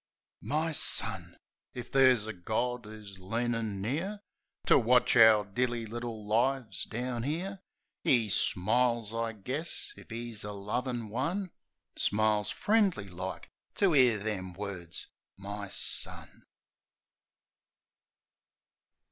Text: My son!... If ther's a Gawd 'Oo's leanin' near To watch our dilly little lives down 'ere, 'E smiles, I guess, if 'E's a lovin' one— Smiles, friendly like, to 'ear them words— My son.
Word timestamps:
My 0.41 0.71
son!... 0.71 1.37
If 1.75 1.91
ther's 1.91 2.25
a 2.25 2.33
Gawd 2.33 2.87
'Oo's 2.87 3.19
leanin' 3.19 3.81
near 3.83 4.21
To 4.65 4.79
watch 4.79 5.15
our 5.15 5.45
dilly 5.45 5.85
little 5.85 6.25
lives 6.25 6.85
down 6.85 7.23
'ere, 7.23 7.59
'E 8.03 8.27
smiles, 8.29 9.13
I 9.13 9.33
guess, 9.33 9.93
if 9.95 10.11
'E's 10.11 10.43
a 10.43 10.53
lovin' 10.53 11.09
one— 11.09 11.51
Smiles, 11.95 12.49
friendly 12.49 13.09
like, 13.09 13.51
to 13.75 13.93
'ear 13.93 14.17
them 14.17 14.53
words— 14.53 15.05
My 15.47 15.67
son. 15.67 16.45